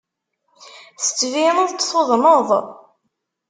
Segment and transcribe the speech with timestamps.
[1.03, 2.49] Tettbineḍ-d tuḍneḍ.